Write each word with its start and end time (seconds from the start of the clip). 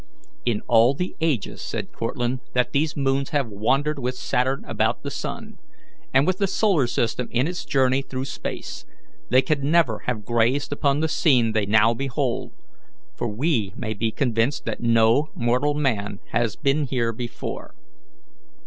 "In 0.47 0.61
all 0.67 0.95
the 0.95 1.15
ages," 1.21 1.61
said 1.61 1.91
Cortlandt, 1.91 2.41
"that 2.55 2.71
these 2.71 2.97
moons 2.97 3.29
have 3.29 3.49
wandered 3.49 3.99
with 3.99 4.15
Saturn 4.15 4.65
about 4.65 5.03
the 5.03 5.11
sun, 5.11 5.59
and 6.11 6.25
with 6.25 6.39
the 6.39 6.47
solar 6.47 6.87
system 6.87 7.27
in 7.29 7.45
its 7.47 7.63
journey 7.65 8.01
through 8.01 8.25
space, 8.25 8.83
they 9.29 9.43
can 9.43 9.69
never 9.69 9.99
have 10.07 10.25
gazed 10.25 10.73
upon 10.73 11.01
the 11.01 11.07
scene 11.07 11.51
they 11.51 11.67
now 11.67 11.93
behold, 11.93 12.51
for 13.15 13.27
we 13.27 13.73
may 13.77 13.93
be 13.93 14.11
convinced 14.11 14.65
that 14.65 14.81
no 14.81 15.27
mortal 15.35 15.75
man 15.75 16.17
has 16.31 16.55
been 16.55 16.85
here 16.85 17.13
before." 17.13 17.75